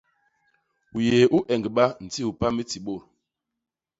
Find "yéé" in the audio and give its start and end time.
1.07-1.23